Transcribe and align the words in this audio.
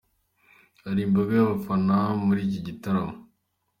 Hari 0.85 1.01
imbaga 1.07 1.31
y'abafana 1.37 1.95
muri 2.25 2.39
iki 2.47 2.59
gitaramo. 2.67 3.15